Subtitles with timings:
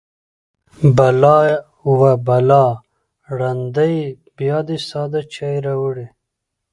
[0.95, 1.39] _بلا!
[1.97, 2.65] وه بلا!
[3.37, 4.03] ړنده يې!
[4.37, 6.07] بيا دې ساده چای راوړی.